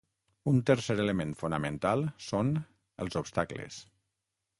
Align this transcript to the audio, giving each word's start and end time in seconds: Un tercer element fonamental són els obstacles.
Un 0.51 0.55
tercer 0.69 0.95
element 1.03 1.33
fonamental 1.41 2.05
són 2.29 2.49
els 3.05 3.19
obstacles. 3.23 3.79